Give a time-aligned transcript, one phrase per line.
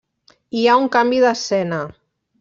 [0.61, 1.83] Hi ha un canvi d'escena.